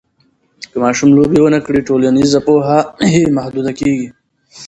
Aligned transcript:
که 0.71 0.77
ماشوم 0.83 1.09
لوبې 1.17 1.39
ونه 1.41 1.59
کړي، 1.65 1.79
ټولنیزه 1.87 2.39
پوهه 2.47 2.79
یې 3.13 3.23
محدوده 3.37 3.71
کېږي. 3.79 4.09